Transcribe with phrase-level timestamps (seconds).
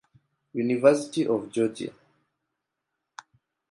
[0.55, 1.93] University of Georgia.